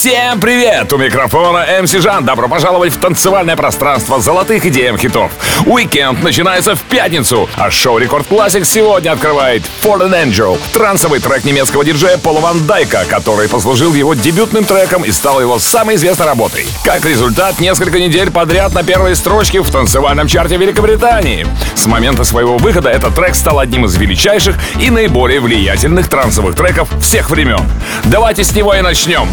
Всем 0.00 0.40
привет! 0.40 0.90
У 0.94 0.96
микрофона 0.96 1.66
MC 1.82 1.92
Жан. 1.92 2.24
Добро 2.24 2.48
пожаловать 2.48 2.94
в 2.94 2.96
танцевальное 2.96 3.54
пространство 3.54 4.18
золотых 4.18 4.64
EDM 4.64 4.96
хитов. 4.96 5.30
Уикенд 5.66 6.22
начинается 6.22 6.74
в 6.74 6.80
пятницу, 6.84 7.50
а 7.58 7.70
шоу 7.70 7.98
Record 7.98 8.26
Classics 8.26 8.64
сегодня 8.64 9.12
открывает 9.12 9.62
For 9.82 10.07
An 10.07 10.24
Angel, 10.24 10.58
трансовый 10.72 11.20
трек 11.20 11.44
немецкого 11.44 11.84
диджея 11.84 12.16
Пола 12.16 12.40
Ван 12.40 12.66
Дайка, 12.66 13.04
который 13.10 13.46
послужил 13.46 13.92
его 13.92 14.14
дебютным 14.14 14.64
треком 14.64 15.04
и 15.04 15.10
стал 15.10 15.38
его 15.38 15.58
самой 15.58 15.96
известной 15.96 16.24
работой. 16.24 16.66
Как 16.82 17.04
результат, 17.04 17.60
несколько 17.60 17.98
недель 17.98 18.30
подряд 18.30 18.72
на 18.72 18.82
первой 18.82 19.14
строчке 19.14 19.60
в 19.60 19.70
танцевальном 19.70 20.28
чарте 20.28 20.56
Великобритании. 20.56 21.46
С 21.74 21.84
момента 21.84 22.24
своего 22.24 22.56
выхода 22.56 22.88
этот 22.88 23.14
трек 23.14 23.34
стал 23.34 23.58
одним 23.58 23.84
из 23.84 23.94
величайших 23.98 24.56
и 24.80 24.88
наиболее 24.88 25.40
влиятельных 25.40 26.08
трансовых 26.08 26.56
треков 26.56 26.88
всех 27.02 27.28
времен. 27.28 27.60
Давайте 28.04 28.44
с 28.44 28.54
него 28.54 28.74
и 28.74 28.80
начнем. 28.80 29.28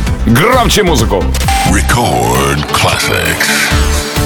Громче 0.57 0.83
музыку! 0.83 1.23
Record 1.71 2.65
Classics. 2.73 4.26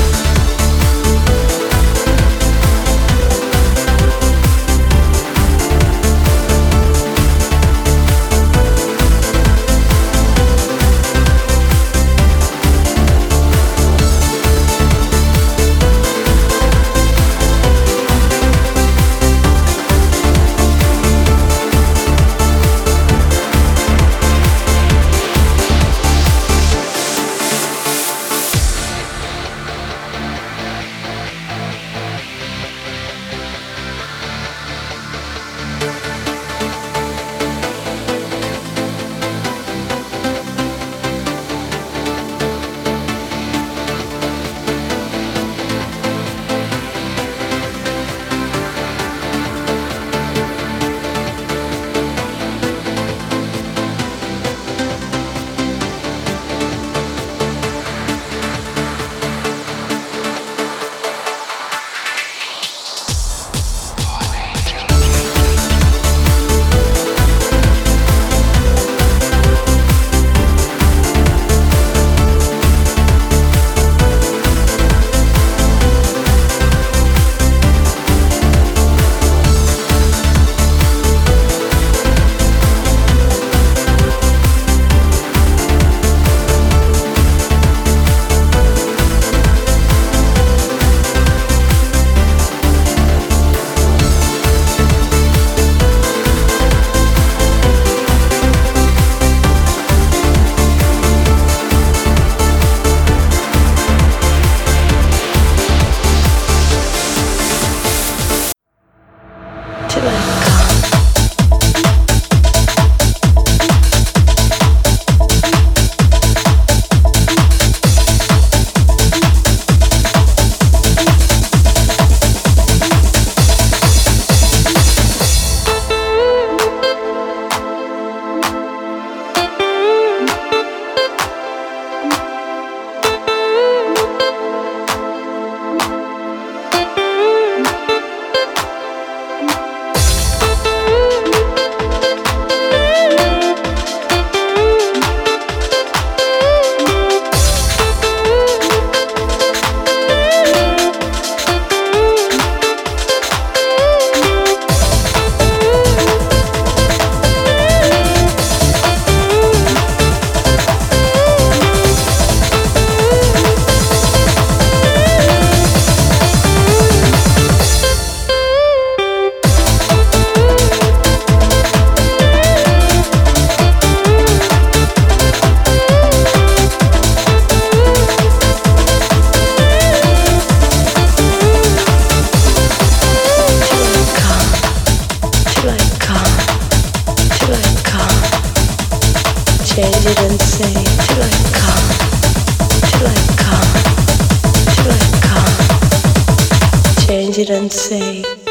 Change 197.07 197.39
it 197.39 197.49
and 197.49 197.71
say 197.71 198.50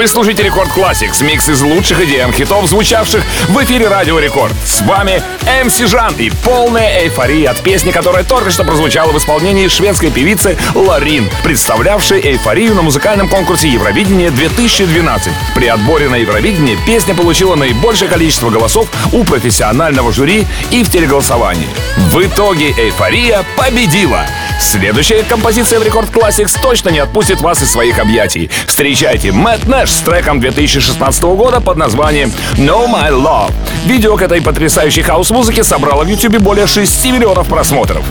Вы 0.00 0.06
слушаете 0.06 0.42
Record 0.42 0.70
Classics, 0.70 1.22
микс 1.22 1.46
из 1.50 1.60
лучших 1.60 2.00
EDM 2.06 2.32
хитов, 2.32 2.66
звучавших 2.66 3.22
в 3.48 3.64
эфире 3.64 3.86
Радио 3.86 4.18
Рекорд. 4.18 4.54
С 4.64 4.80
вами 4.80 5.22
MC 5.62 5.76
Жан 5.76 6.14
и 6.16 6.30
полная 6.42 7.02
эйфория 7.02 7.50
от 7.50 7.60
песни, 7.60 7.90
которая 7.90 8.24
только 8.24 8.50
что 8.50 8.64
прозвучала 8.64 9.12
в 9.12 9.18
исполнении 9.18 9.68
шведской 9.68 10.10
певицы 10.10 10.56
Лорин, 10.74 11.28
представлявшей 11.44 12.18
эйфорию 12.22 12.74
на 12.74 12.80
музыкальном 12.80 13.28
конкурсе 13.28 13.68
Евровидения 13.68 14.30
2012. 14.30 15.34
При 15.54 15.66
отборе 15.66 16.08
на 16.08 16.16
Евровидение 16.16 16.78
песня 16.86 17.14
получила 17.14 17.54
наибольшее 17.54 18.08
количество 18.08 18.48
голосов 18.48 18.88
у 19.12 19.22
профессионального 19.24 20.14
жюри 20.14 20.46
и 20.70 20.82
в 20.82 20.90
телеголосовании. 20.90 21.68
В 22.10 22.26
итоге 22.26 22.70
эйфория 22.70 23.44
победила. 23.54 24.24
Следующая 24.60 25.22
композиция 25.22 25.80
в 25.80 25.82
Record 25.82 26.10
Classics 26.10 26.56
точно 26.60 26.90
не 26.90 26.98
отпустит 26.98 27.40
вас 27.40 27.62
из 27.62 27.70
своих 27.70 27.98
объятий. 27.98 28.50
Встречайте 28.66 29.32
Мэтт 29.32 29.66
Нэш 29.66 29.90
с 29.90 30.00
треком 30.00 30.38
2016 30.38 31.22
года 31.22 31.60
под 31.60 31.78
названием 31.78 32.30
Know 32.56 32.86
My 32.86 33.10
Love. 33.10 33.52
Видео 33.86 34.16
к 34.16 34.22
этой 34.22 34.42
потрясающей 34.42 35.02
хаус-музыке 35.02 35.64
собрало 35.64 36.04
в 36.04 36.08
YouTube 36.08 36.38
более 36.38 36.66
6 36.66 37.06
миллионов 37.06 37.48
просмотров. 37.48 38.04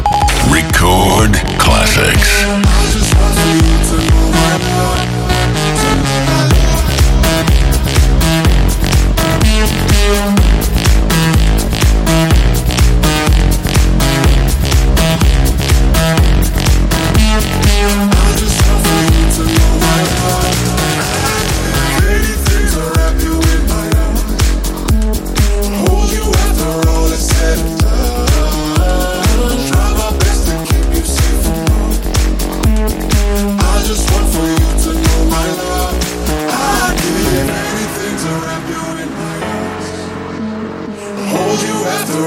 Record 0.51 1.38
Classics. 1.60 2.59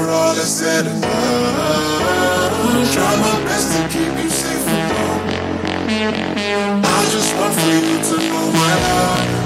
For 0.03 0.09
all 0.09 0.35
I 0.35 0.43
said 0.43 0.85
and 0.85 1.01
done, 1.01 2.85
try 2.91 3.15
my 3.21 3.43
best 3.45 3.71
to 3.71 3.87
keep 3.87 4.13
you 4.21 4.29
safe 4.29 4.59
from 4.59 4.89
home. 4.97 5.29
I 6.83 7.09
just 7.09 7.33
want 7.37 7.53
for 7.53 7.71
you 7.71 7.97
to 8.09 8.17
know 8.27 8.51
my 8.51 8.73
love. 8.83 9.42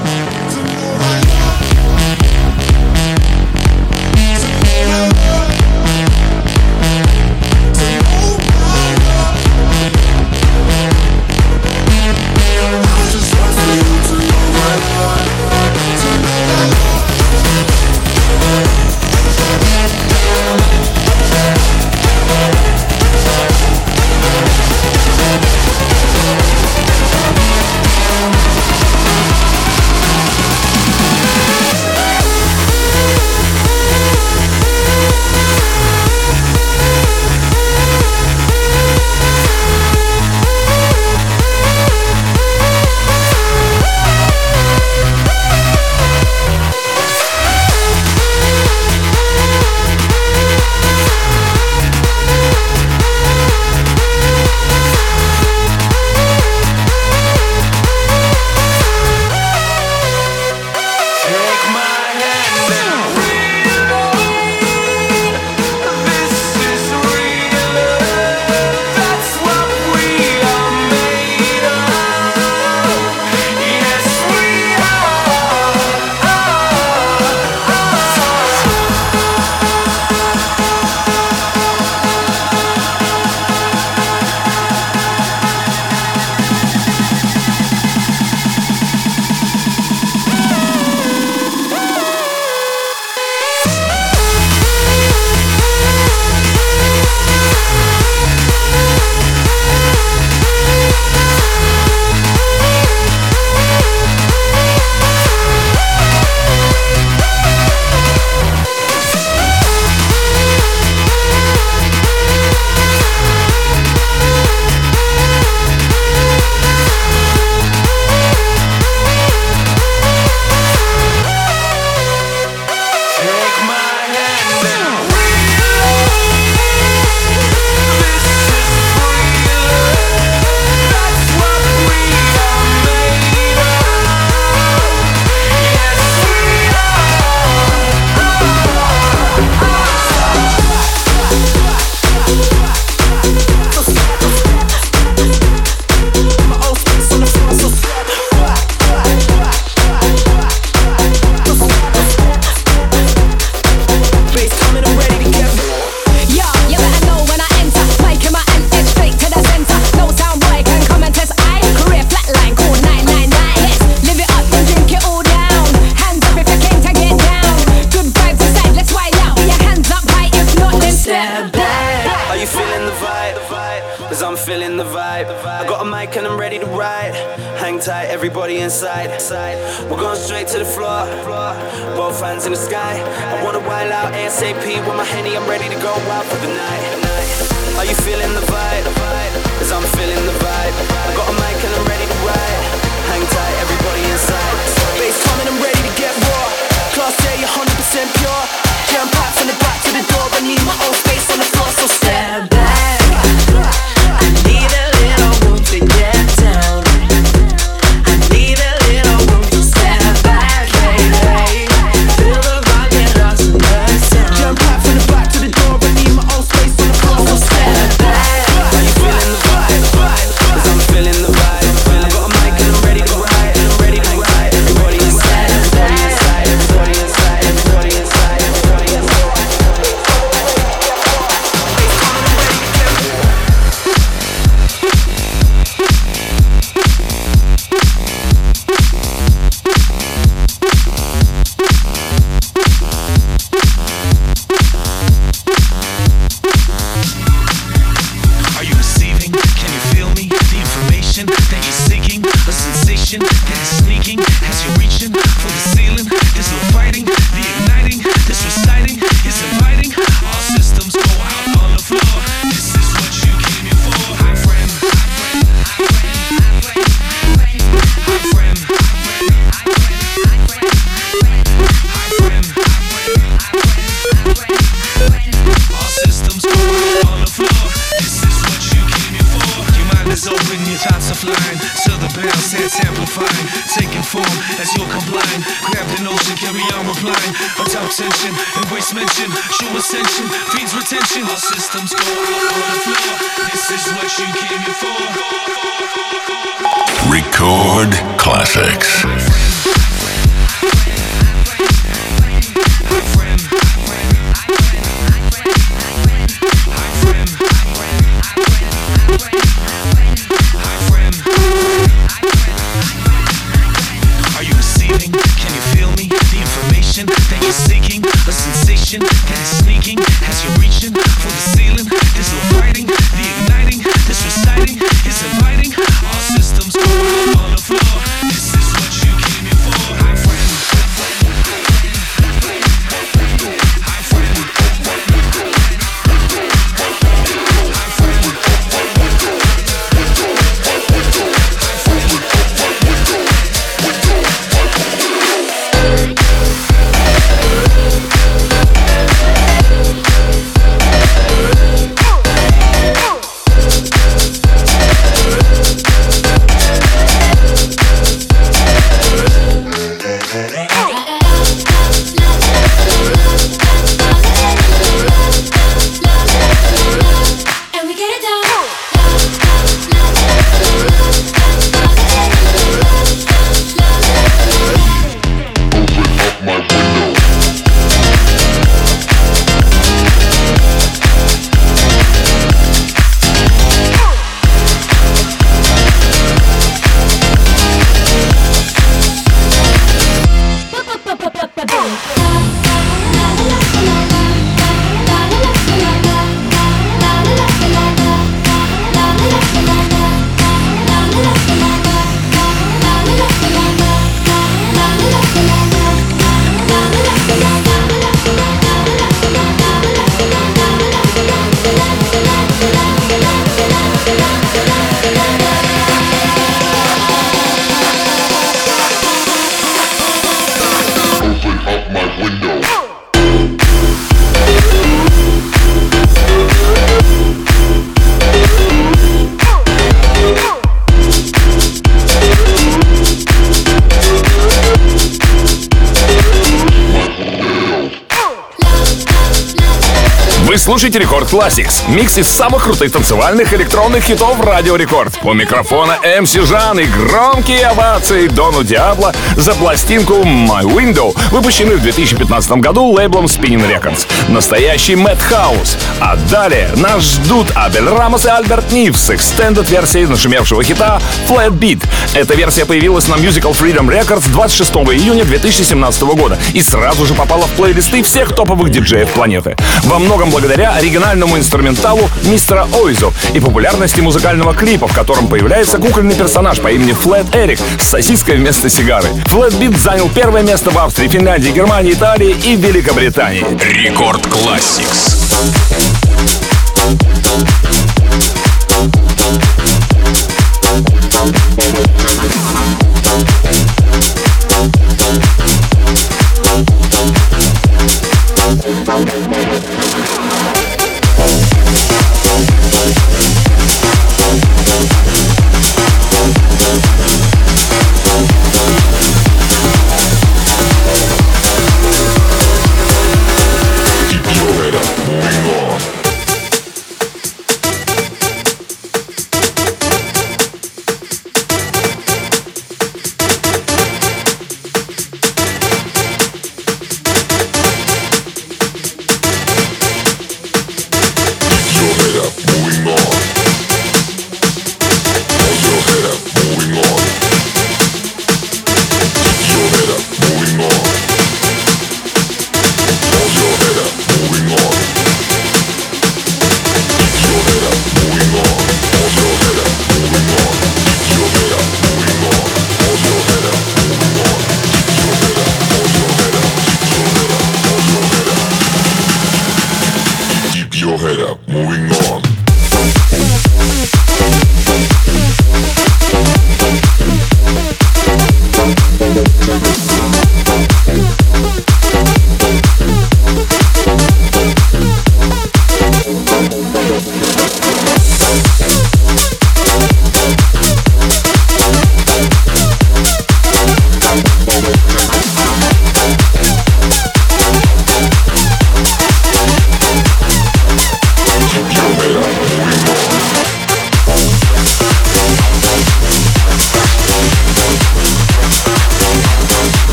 Record 441.27 441.31
Classics. 441.31 441.83
Микс 441.89 442.17
из 442.17 442.27
самых 442.27 442.63
крутых 442.63 442.91
танцевальных 442.91 443.53
электронных 443.53 444.03
хитов 444.03 444.39
Радио 444.41 444.75
Рекорд. 444.75 445.17
У 445.23 445.33
микрофона 445.33 445.97
MC 446.21 446.33
Жан 446.33 446.79
и 446.79 446.85
громкие 446.85 447.67
овации 447.67 448.27
Дону 448.27 448.63
Диабло 448.63 449.13
за 449.35 449.53
пластинку 449.53 450.15
My 450.23 450.63
Window, 450.63 451.15
выпущенную 451.31 451.79
в 451.79 451.81
2015 451.81 452.51
году 452.53 452.85
лейблом 452.85 453.25
Spinnin' 453.25 453.67
Records. 453.67 454.07
Настоящий 454.29 454.95
mad 454.95 455.21
house. 455.21 455.77
А 455.99 456.15
далее 456.29 456.69
нас 456.75 457.03
ждут 457.03 457.47
Абель 457.55 457.87
Рамос 457.87 458.25
и 458.25 458.29
Альберт 458.29 458.71
Нив 458.71 458.97
с 458.97 459.09
extended 459.09 459.69
версией 459.69 460.05
нашумевшего 460.05 460.63
хита 460.63 461.01
Flat 461.27 461.51
Beat. 461.51 461.83
Эта 462.13 462.35
версия 462.35 462.65
появилась 462.65 463.07
на 463.07 463.15
Musical 463.15 463.51
Freedom 463.51 463.87
Records 463.87 464.29
26 464.29 464.71
июня 464.71 465.25
2017 465.25 466.01
года 466.03 466.37
и 466.53 466.61
сразу 466.61 467.05
же 467.05 467.13
попала 467.13 467.47
в 467.47 467.51
плейлисты 467.51 468.03
всех 468.03 468.35
топовых 468.35 468.69
диджеев 468.69 469.09
планеты. 469.09 469.55
Во 469.83 469.99
многом 469.99 470.29
благодаря 470.29 470.73
оригинальному 470.73 471.16
инструменталу 471.25 472.09
мистера 472.23 472.67
Ойзо 472.73 473.13
и 473.33 473.39
популярности 473.39 474.01
музыкального 474.01 474.53
клипа, 474.53 474.87
в 474.87 474.93
котором 474.93 475.27
появляется 475.27 475.77
кукольный 475.77 476.15
персонаж 476.15 476.59
по 476.59 476.71
имени 476.71 476.93
Флэт 476.93 477.35
Эрик 477.35 477.59
с 477.79 477.87
сосиской 477.87 478.37
вместо 478.37 478.69
сигары. 478.69 479.07
Flat 479.25 479.53
Beat 479.55 479.77
занял 479.77 480.09
первое 480.09 480.43
место 480.43 480.69
в 480.69 480.77
Австрии, 480.77 481.07
Финляндии, 481.07 481.49
Германии, 481.49 481.93
Италии 481.93 482.35
и 482.43 482.55
Великобритании. 482.55 483.45
Record 483.83 484.27
Classics. 484.27 485.17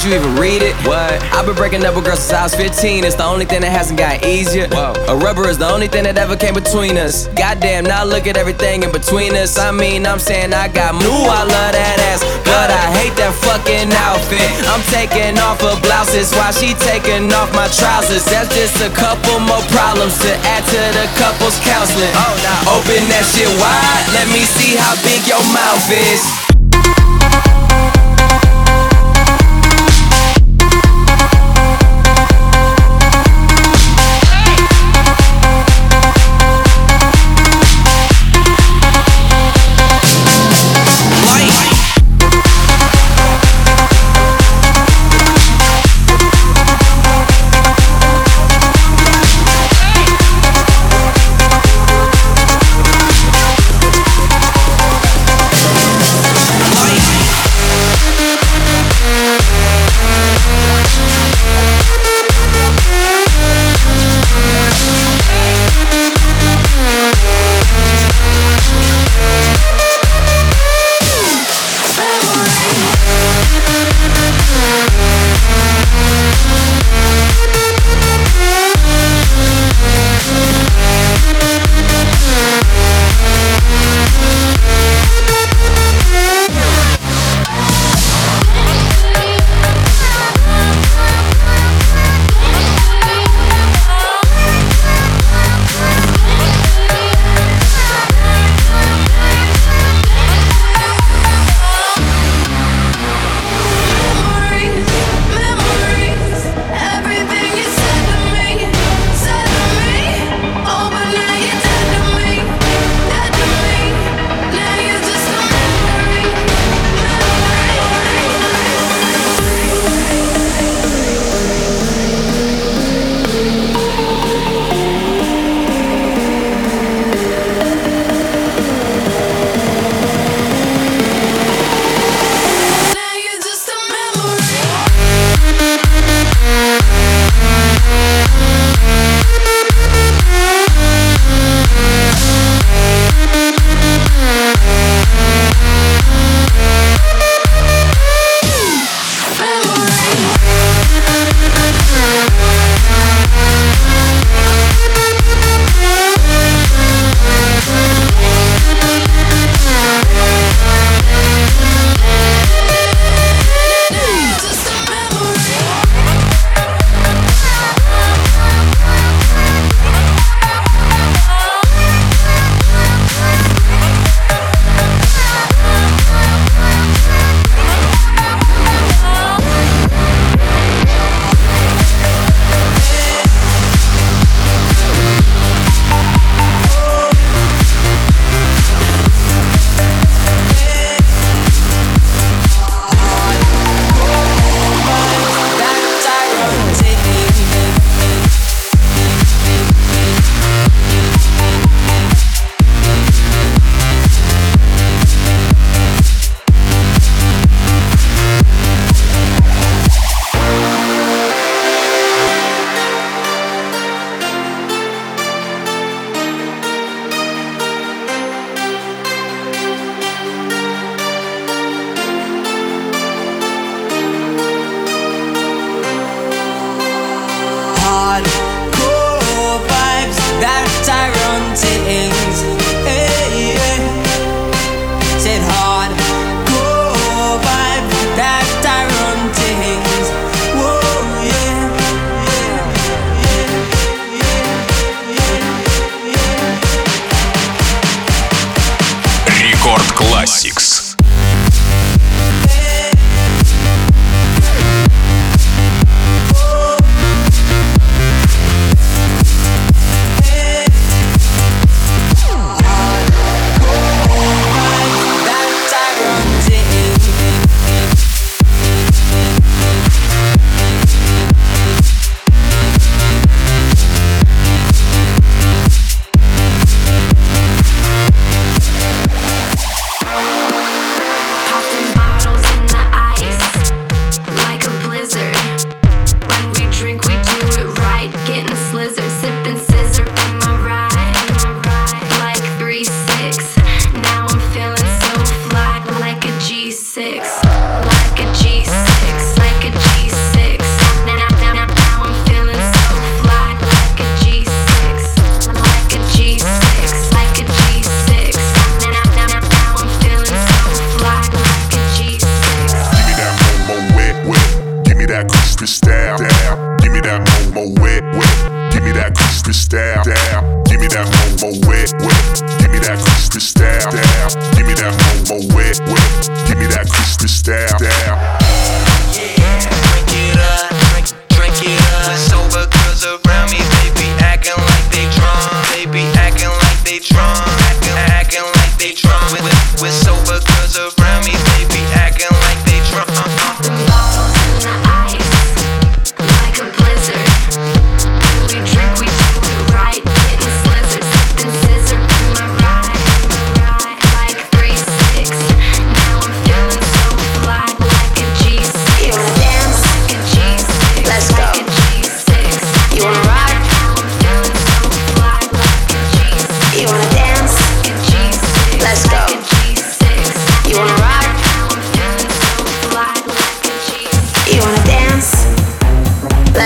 Did 0.00 0.16
you 0.16 0.16
even 0.16 0.40
read 0.40 0.64
it? 0.64 0.72
What? 0.88 1.12
I've 1.28 1.44
been 1.44 1.52
breaking 1.60 1.84
up 1.84 1.92
with 1.92 2.08
girls 2.08 2.24
since 2.24 2.32
I 2.32 2.48
was 2.48 2.56
15. 2.56 3.04
It's 3.04 3.20
the 3.20 3.28
only 3.28 3.44
thing 3.44 3.60
that 3.60 3.68
hasn't 3.68 4.00
got 4.00 4.24
easier. 4.24 4.64
Whoa. 4.72 4.96
A 5.12 5.16
rubber 5.20 5.44
is 5.44 5.60
the 5.60 5.68
only 5.68 5.92
thing 5.92 6.08
that 6.08 6.16
ever 6.16 6.40
came 6.40 6.56
between 6.56 6.96
us. 6.96 7.28
Goddamn, 7.36 7.84
now 7.84 8.08
look 8.08 8.24
at 8.24 8.40
everything 8.40 8.80
in 8.80 8.96
between 8.96 9.36
us. 9.36 9.60
I 9.60 9.68
mean, 9.76 10.08
I'm 10.08 10.16
saying 10.16 10.56
I 10.56 10.72
got 10.72 10.96
new, 10.96 11.20
I 11.28 11.44
love 11.44 11.72
that 11.76 12.00
ass. 12.08 12.24
But 12.48 12.72
I 12.72 12.84
hate 12.96 13.12
that 13.20 13.36
fucking 13.44 13.92
outfit. 13.92 14.48
I'm 14.72 14.80
taking 14.88 15.36
off 15.36 15.60
her 15.60 15.76
blouses 15.84 16.32
while 16.32 16.56
she 16.56 16.72
taking 16.80 17.28
off 17.36 17.52
my 17.52 17.68
trousers. 17.68 18.24
That's 18.24 18.48
just 18.56 18.80
a 18.80 18.88
couple 18.96 19.36
more 19.44 19.60
problems 19.68 20.16
to 20.24 20.32
add 20.48 20.64
to 20.64 20.80
the 20.96 21.12
couple's 21.20 21.60
counseling. 21.60 22.08
Oh, 22.16 22.32
nah. 22.40 22.72
Open 22.80 23.04
that 23.12 23.28
shit 23.36 23.52
wide, 23.60 24.06
let 24.16 24.32
me 24.32 24.48
see 24.48 24.80
how 24.80 24.96
big 25.04 25.28
your 25.28 25.44
mouth 25.52 25.84
is. 25.92 26.49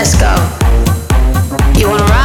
Let's 0.05 0.19
go. 0.19 0.35
You 1.79 1.89
wanna 1.89 2.03
ride? 2.03 2.24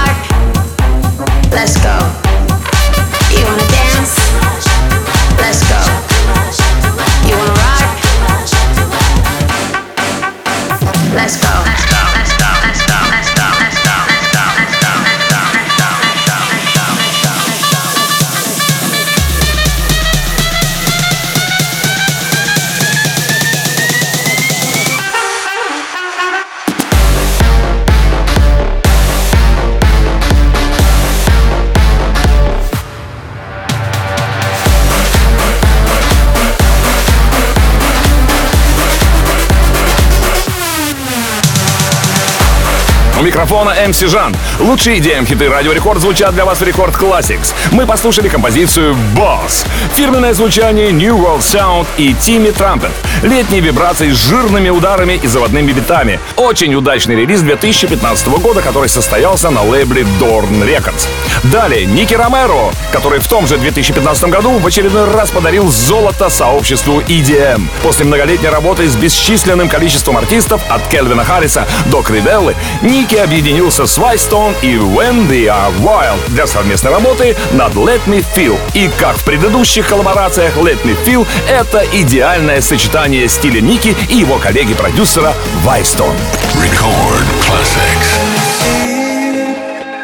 Микрофона 43.50 43.74
MC 43.88 44.06
Жан. 44.06 44.36
Лучшие 44.60 44.98
идеи 44.98 45.24
хиты 45.24 45.48
Радио 45.48 45.72
Рекорд 45.72 46.00
звучат 46.00 46.34
для 46.34 46.44
вас 46.44 46.60
в 46.60 46.64
Рекорд 46.64 46.94
Classics. 46.94 47.52
Мы 47.72 47.84
послушали 47.84 48.28
композицию 48.28 48.96
Boss. 49.16 49.66
Фирменное 49.94 50.34
звучание 50.34 50.92
New 50.92 51.16
World 51.16 51.40
Sound 51.40 51.86
и 51.96 52.14
Тимми 52.14 52.50
Трампет. 52.50 52.92
Летние 53.24 53.60
вибрации 53.60 54.12
с 54.12 54.16
жирными 54.16 54.68
ударами 54.68 55.18
и 55.20 55.26
заводными 55.26 55.72
битами. 55.72 56.20
Очень 56.36 56.76
удачный 56.76 57.16
релиз 57.16 57.40
2015 57.40 58.28
года, 58.28 58.62
который 58.62 58.88
состоялся 58.88 59.50
на 59.50 59.62
лейбле 59.62 60.02
Dorn 60.20 60.64
Records. 60.64 61.08
Далее 61.44 61.86
Ники 61.86 62.14
Ромеро, 62.14 62.70
который 62.92 63.18
в 63.18 63.26
том 63.26 63.48
же 63.48 63.58
2015 63.58 64.24
году 64.30 64.58
в 64.58 64.66
очередной 64.66 65.10
раз 65.12 65.30
подарил 65.30 65.70
золото 65.70 66.30
сообществу 66.30 67.00
EDM. 67.00 67.62
После 67.82 68.04
многолетней 68.04 68.48
работы 68.48 68.88
с 68.88 68.94
бесчисленным 68.94 69.68
количеством 69.68 70.16
артистов 70.16 70.62
от 70.68 70.86
Кельвина 70.86 71.24
Харриса 71.24 71.66
до 71.86 72.02
Кривеллы, 72.02 72.54
Ники 72.82 73.16
объединился 73.40 73.86
с 73.86 73.96
Вайстон 73.96 74.54
и 74.60 74.74
When 74.74 75.26
They 75.26 75.46
Are 75.46 75.72
Wild 75.80 76.18
для 76.28 76.46
совместной 76.46 76.90
работы 76.90 77.34
над 77.52 77.72
Let 77.72 78.02
Me 78.04 78.22
Feel. 78.36 78.58
И 78.74 78.90
как 78.98 79.16
в 79.16 79.24
предыдущих 79.24 79.86
коллаборациях 79.88 80.54
Let 80.58 80.76
Me 80.84 80.94
Feel, 81.06 81.26
это 81.48 81.82
идеальное 81.90 82.60
сочетание 82.60 83.26
стиля 83.28 83.62
Ники 83.62 83.96
и 84.10 84.16
его 84.16 84.36
коллеги-продюсера 84.36 85.32
Вайстон. 85.64 86.14
Record 86.54 87.24
Classics. 87.46 88.18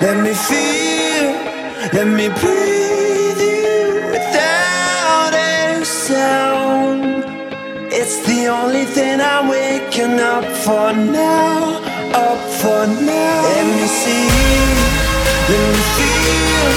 Let 0.00 0.16
me 0.22 0.32
feel, 0.32 1.34
let 1.92 2.06
me 2.06 2.28
breathe 2.40 3.38
you 3.38 4.12
without 4.12 5.34
a 5.34 5.84
sound. 5.84 7.24
It's 7.92 8.18
the 8.26 8.48
only 8.48 8.86
thing 8.86 9.20
I'm 9.20 9.48
waking 9.48 10.20
up 10.20 10.44
for 10.64 10.94
now. 10.94 11.85
For 12.62 12.86
now. 12.86 13.42
Let 13.42 13.66
me 13.66 13.86
see, 13.86 14.28
let 15.50 15.62
me 15.72 15.82
feel, 15.96 16.70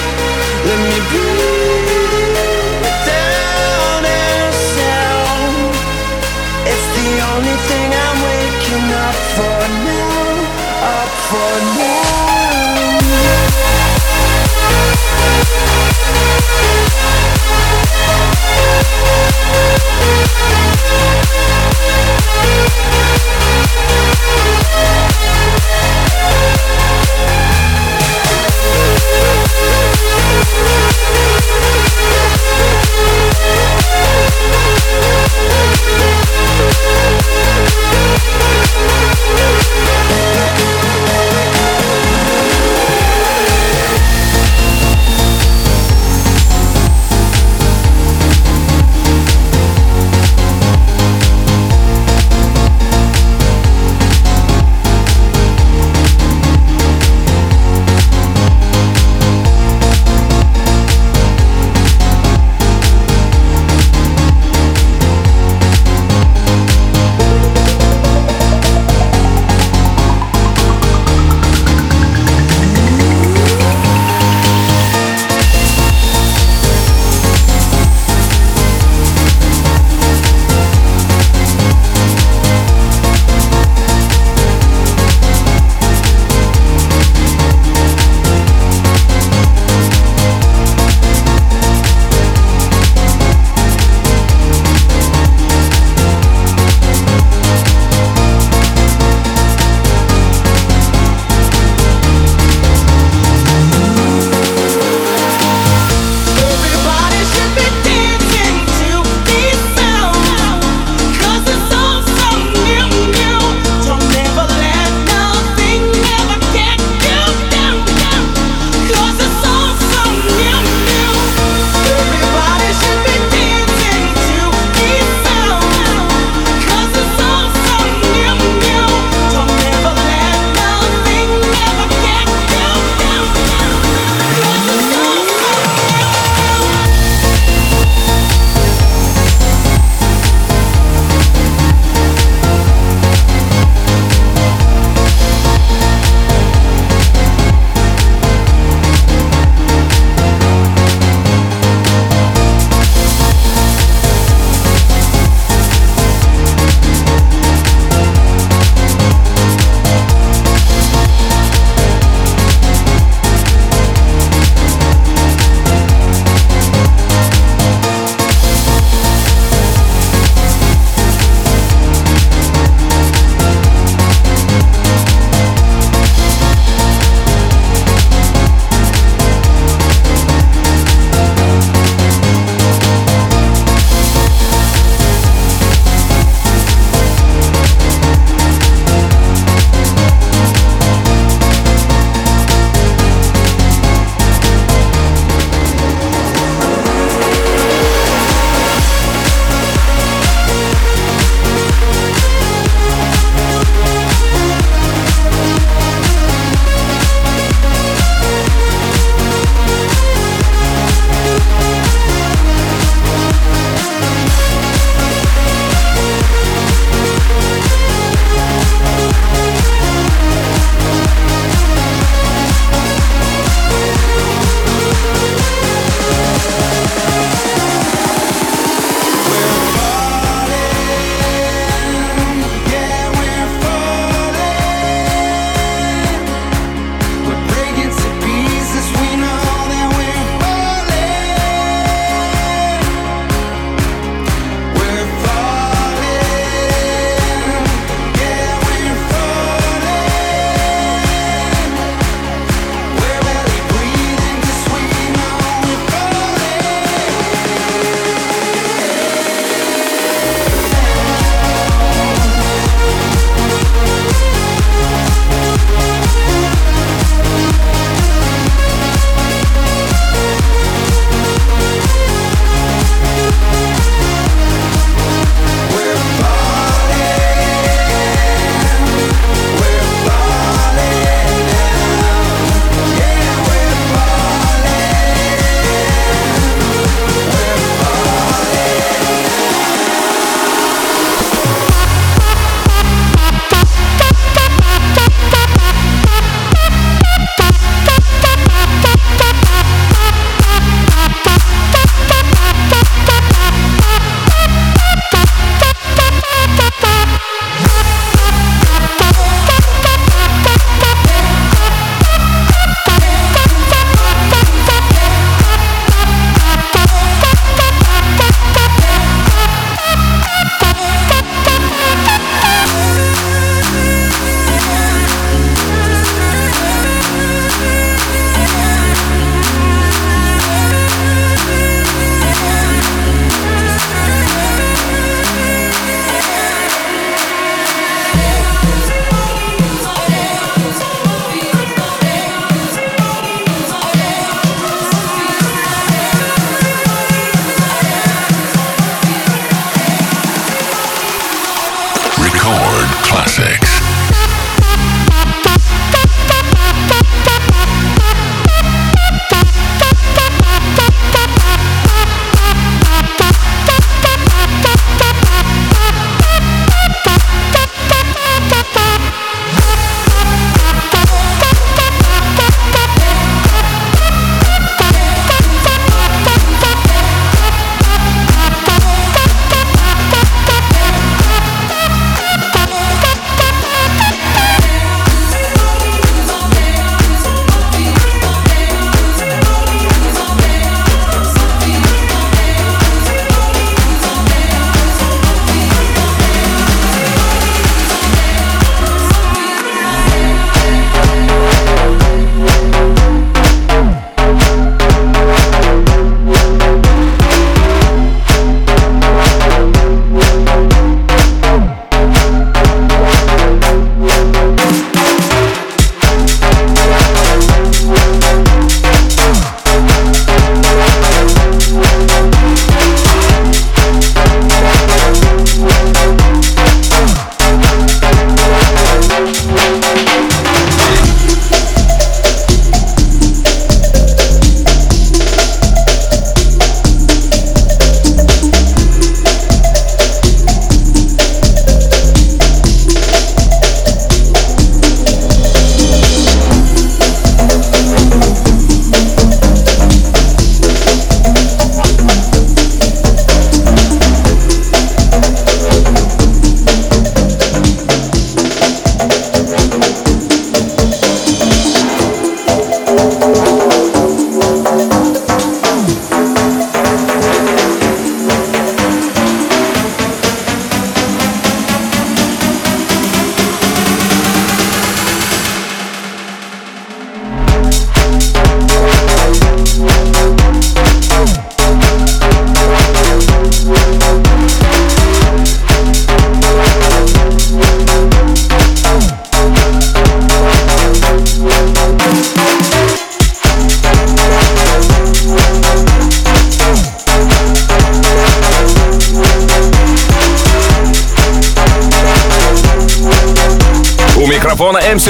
let 0.68 0.80
me 0.88 0.98
breathe 1.10 2.38
without 2.84 4.04
a 4.04 4.52
sound. 4.76 5.56
It's 6.72 6.88
the 6.98 7.10
only 7.32 7.58
thing 7.70 7.90
I'm 8.06 8.18
waking 8.28 8.90
up 9.08 9.18
for 9.36 9.60
now, 9.88 10.28
up 10.96 11.12
for 11.30 11.54
now. 11.80 12.00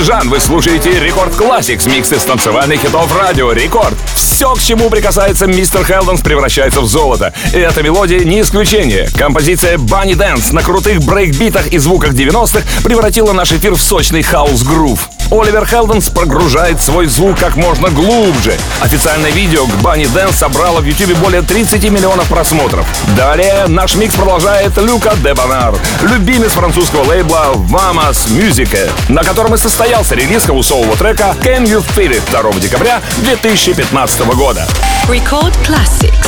Микрофона 0.09 0.15
MC 0.15 0.19
Жан. 0.19 0.29
Вы 0.29 0.39
слушаете 0.39 0.99
Record 0.99 1.35
Classics, 1.35 1.85
микс 1.85 2.11
из 2.11 2.23
танцевальных 2.23 2.81
хитов 2.81 3.15
радио 3.15 3.51
Рекорд. 3.51 3.95
Все, 4.15 4.53
к 4.53 4.59
чему 4.59 4.89
прикасается 4.89 5.45
мистер 5.47 5.85
Хелденс, 5.85 6.21
превращается 6.21 6.81
в 6.81 6.87
золото. 6.87 7.33
И 7.53 7.57
эта 7.57 7.83
мелодия 7.83 8.19
не 8.19 8.41
исключение. 8.41 9.07
Композиция 9.17 9.77
Bunny 9.77 10.13
Dance 10.13 10.53
на 10.53 10.63
крутых 10.63 11.01
брейкбитах 11.01 11.67
и 11.67 11.77
звуках 11.77 12.13
90-х 12.13 12.63
превратила 12.83 13.33
наш 13.33 13.51
эфир 13.51 13.73
в 13.73 13.81
сочный 13.81 14.23
хаус-грув. 14.23 15.09
Оливер 15.31 15.65
Хелденс 15.65 16.09
прогружает 16.09 16.81
свой 16.81 17.05
звук 17.05 17.37
как 17.37 17.55
можно 17.55 17.89
глубже. 17.89 18.57
Официальное 18.81 19.29
видео 19.29 19.65
к 19.67 19.69
Bunny 19.83 20.05
Dance 20.11 20.33
собрало 20.33 20.81
в 20.81 20.85
YouTube 20.85 21.15
более 21.19 21.43
30 21.43 21.83
миллионов 21.91 22.27
просмотров. 22.27 22.87
Далее 23.15 23.67
наш 23.67 23.95
микс 23.95 24.15
продолжает 24.15 24.75
Люка 24.77 25.15
Дебанар, 25.23 25.75
любимец 26.01 26.53
французского 26.53 27.03
лейбла 27.03 27.53
Vamos 27.53 28.27
Music, 28.29 28.89
на 29.07 29.23
котором 29.23 29.53
и 29.53 29.57
состоялся 29.57 30.15
релиз 30.15 30.45
хаусового 30.45 30.95
трека 30.97 31.35
Can 31.41 31.63
You 31.63 31.85
Feel 31.95 32.19
It 32.19 32.23
2 32.31 32.59
декабря 32.59 33.01
2015 33.17 34.21
года. 34.35 34.67
Record 35.07 35.53
Classics. 35.63 36.18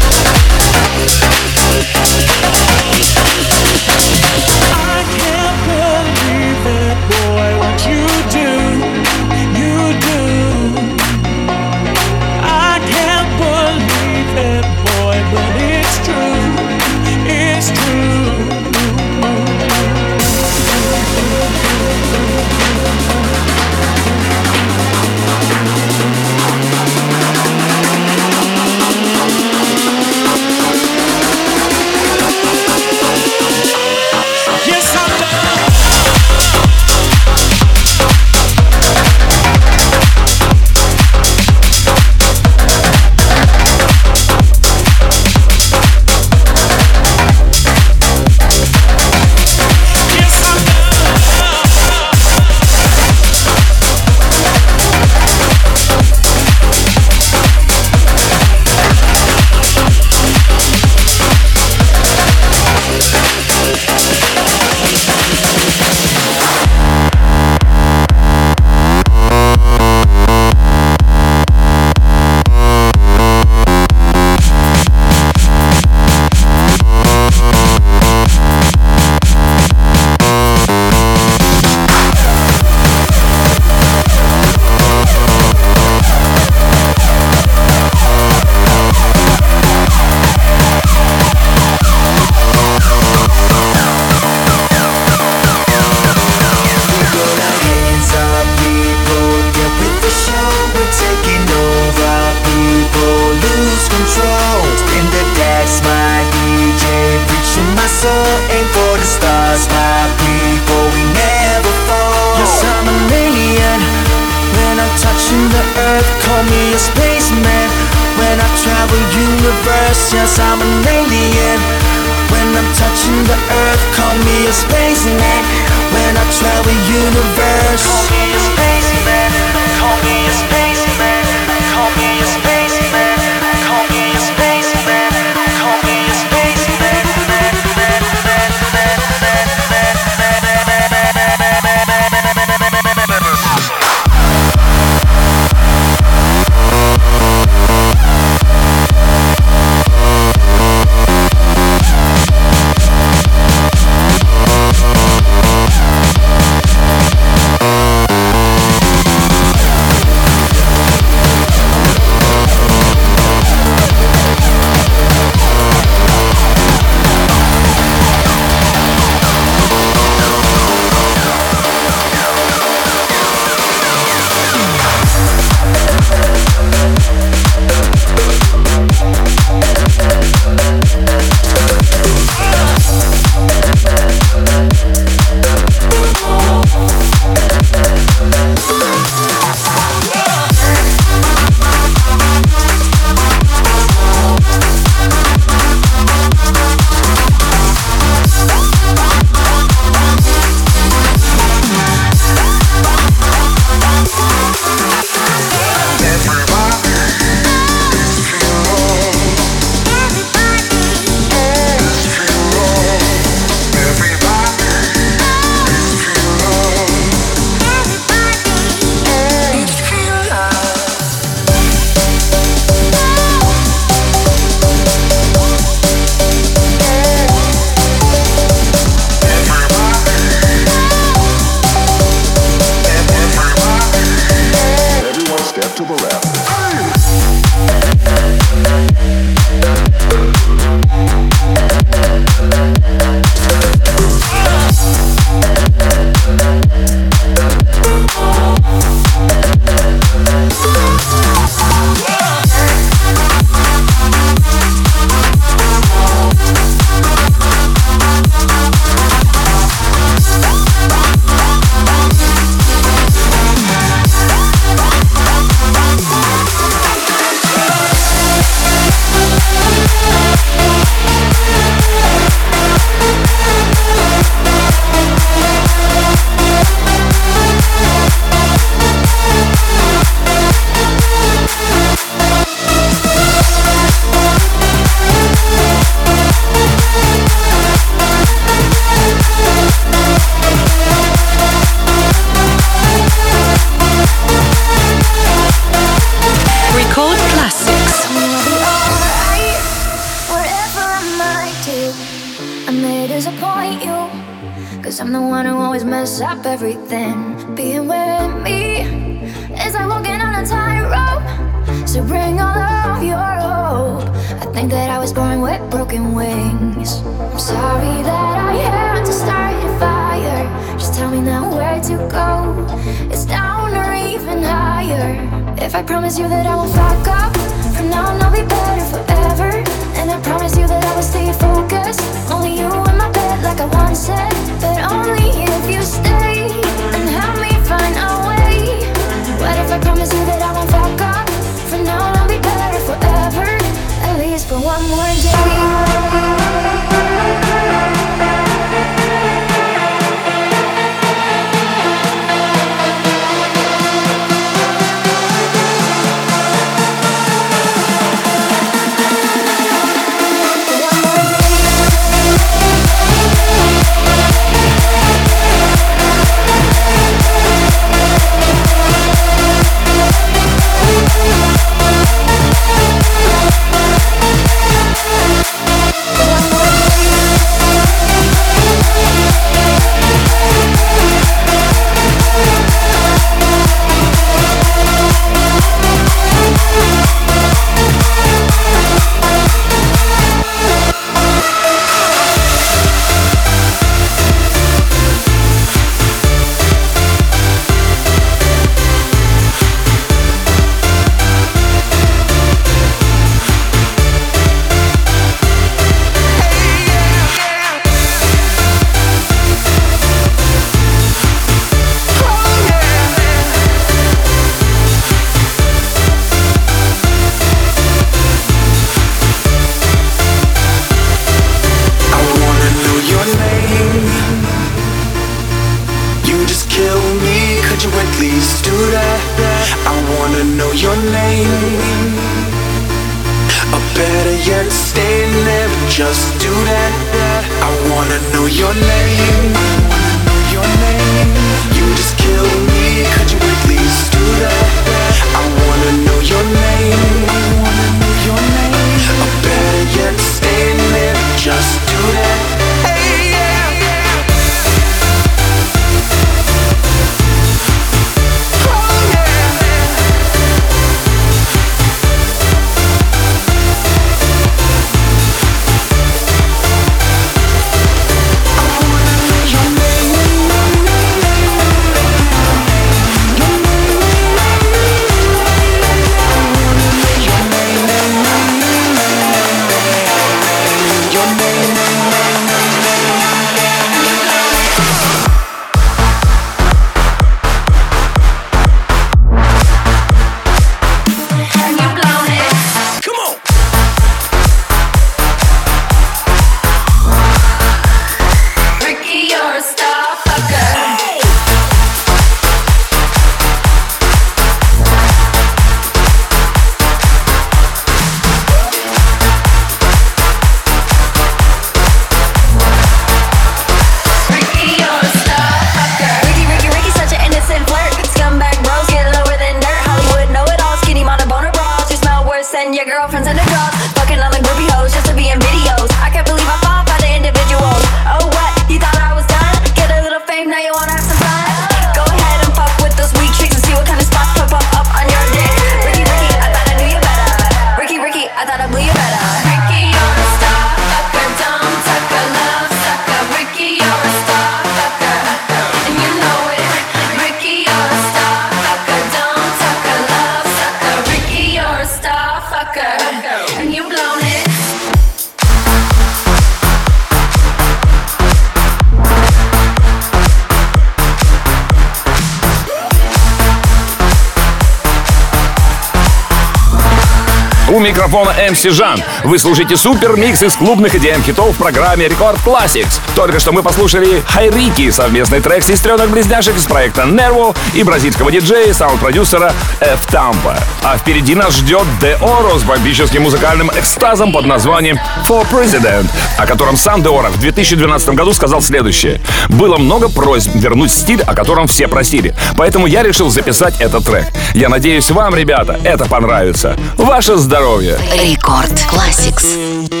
МС 568.51 568.69
Жан. 568.69 569.01
Вы 569.23 569.37
слушаете 569.37 569.77
супер 569.77 570.15
микс 570.17 570.41
из 570.41 570.55
клубных 570.55 570.95
идеям 570.95 571.21
хитов 571.21 571.55
в 571.55 571.57
программе 571.57 572.07
Рекорд 572.07 572.39
Classics. 572.43 572.99
Только 573.15 573.39
что 573.39 573.51
мы 573.51 573.61
послушали 573.61 574.23
Хайрики, 574.27 574.89
совместный 574.89 575.41
трек 575.41 575.63
сестренок 575.63 576.09
близняшек 576.09 576.57
из 576.57 576.65
проекта 576.65 577.03
Nervo 577.03 577.55
и 577.75 577.83
бразильского 577.83 578.31
диджея 578.31 578.67
и 578.69 578.73
саунд-продюсера 578.73 579.53
F. 579.79 580.07
Tampa. 580.11 580.57
А 580.83 580.97
впереди 580.97 581.35
нас 581.35 581.55
ждет 581.55 581.85
Де 582.01 582.15
Оро 582.15 582.57
с 582.57 582.63
бомбическим 582.63 583.21
музыкальным 583.21 583.69
экстазом 583.69 584.33
под 584.33 584.45
названием 584.47 584.99
For 585.27 585.45
President, 585.51 586.07
о 586.39 586.47
котором 586.47 586.75
сам 586.75 587.03
Де 587.03 587.09
Оро 587.09 587.29
в 587.29 587.39
2012 587.39 588.09
году 588.09 588.33
сказал 588.33 588.61
следующее. 588.61 589.21
Было 589.49 589.77
много 589.77 590.09
просьб 590.09 590.49
вернуть 590.55 590.91
стиль, 590.91 591.21
о 591.21 591.35
котором 591.35 591.67
все 591.67 591.87
просили. 591.87 592.35
Поэтому 592.57 592.87
я 592.87 593.03
решил 593.03 593.29
записать 593.29 593.79
этот 593.79 594.03
трек. 594.03 594.25
Я 594.55 594.67
надеюсь, 594.67 595.11
вам, 595.11 595.35
ребята, 595.35 595.79
это 595.83 596.05
понравится. 596.05 596.75
Ваше 596.97 597.37
здоровье! 597.37 597.99
Рекорд 598.19 598.81
Классик. 598.89 599.10
Classics. 599.11 600.00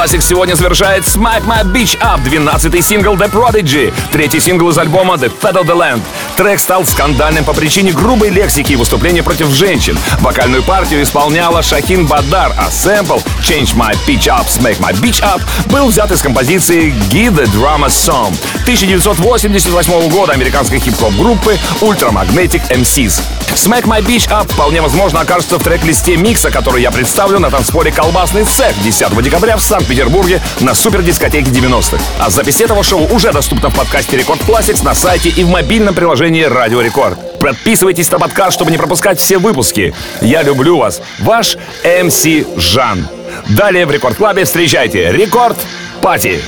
Classics 0.00 0.22
сегодня 0.22 0.54
завершает 0.54 1.04
Smack 1.04 1.44
My 1.44 1.62
Bitch 1.62 1.98
Up, 2.00 2.24
12-й 2.24 2.80
сингл 2.80 3.16
The 3.16 3.30
Prodigy, 3.30 3.92
третий 4.10 4.40
сингл 4.40 4.70
из 4.70 4.78
альбома 4.78 5.16
The 5.16 5.30
Fat 5.42 5.62
of 5.62 5.66
the 5.66 5.76
Land. 5.76 6.00
Трек 6.38 6.58
стал 6.58 6.86
скандальным 6.86 7.44
по 7.44 7.52
причине 7.52 7.92
грубой 7.92 8.30
лексики 8.30 8.72
и 8.72 8.76
выступления 8.76 9.22
против 9.22 9.48
женщин. 9.48 9.98
Вокальную 10.20 10.62
партию 10.62 11.02
исполняла 11.02 11.62
Шахин 11.62 12.06
Бадар, 12.06 12.54
а 12.56 12.70
сэмпл 12.70 13.18
Change 13.50 13.74
My 13.74 13.92
Pitch 14.06 14.28
Up, 14.28 14.46
Smack 14.46 14.78
My 14.78 14.92
Bitch 14.92 15.20
Up 15.22 15.42
был 15.72 15.88
взят 15.88 16.12
из 16.12 16.22
композиции 16.22 16.92
Give 17.10 17.34
the 17.34 17.46
Drummer 17.46 17.88
Some 17.88 18.32
1988 18.62 20.08
года 20.08 20.34
американской 20.34 20.78
хип-хоп 20.78 21.12
группы 21.16 21.58
Ultramagnetic 21.80 22.62
MCs. 22.70 23.20
Smack 23.56 23.86
My 23.86 24.06
Bitch 24.06 24.30
Up 24.30 24.52
вполне 24.52 24.80
возможно 24.80 25.22
окажется 25.22 25.58
в 25.58 25.64
трек-листе 25.64 26.16
микса, 26.16 26.52
который 26.52 26.80
я 26.80 26.92
представлю 26.92 27.40
на 27.40 27.50
танцполе 27.50 27.90
«Колбасный 27.90 28.44
цех» 28.44 28.80
10 28.84 29.20
декабря 29.20 29.56
в 29.56 29.60
Санкт-Петербурге 29.60 30.40
на 30.60 30.72
супер 30.72 31.02
дискотеке 31.02 31.50
90-х. 31.50 32.00
А 32.20 32.30
запись 32.30 32.60
этого 32.60 32.84
шоу 32.84 33.12
уже 33.12 33.32
доступна 33.32 33.70
в 33.70 33.74
подкасте 33.74 34.16
Record 34.16 34.42
Classics 34.42 34.84
на 34.84 34.94
сайте 34.94 35.28
и 35.28 35.42
в 35.42 35.48
мобильном 35.48 35.96
приложении 35.96 36.44
Радио 36.44 36.82
Рекорд. 36.82 37.40
Подписывайтесь 37.40 38.12
на 38.12 38.20
подкаст, 38.20 38.54
чтобы 38.54 38.70
не 38.70 38.78
пропускать 38.78 39.18
все 39.18 39.38
выпуски. 39.38 39.92
Я 40.20 40.44
люблю 40.44 40.78
вас. 40.78 41.02
Ваш 41.18 41.56
МС 41.82 42.24
Жан. 42.56 43.08
Далее 43.56 43.84
в 43.84 43.90
Рекорд 43.90 44.16
Клабе 44.16 44.44
встречайте 44.44 45.10
Рекорд 45.10 45.58
Пати. 46.00 46.40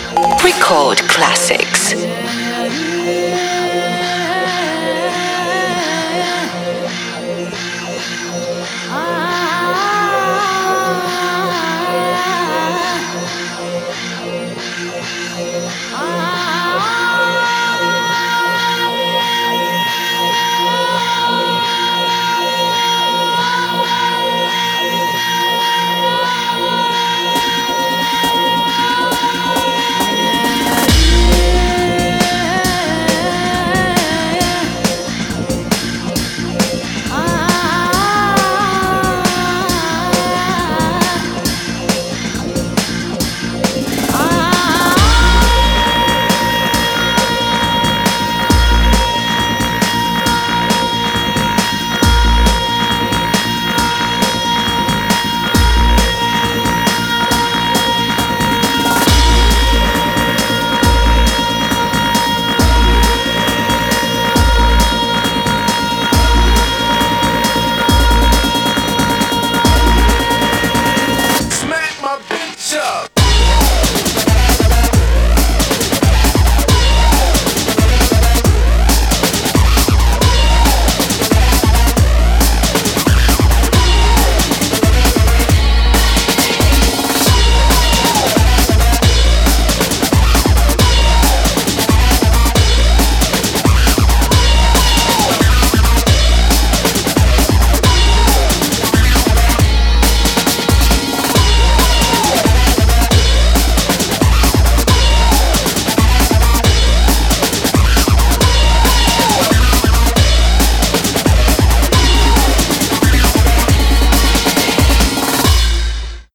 Record 0.44 1.02
Classics. 1.08 1.96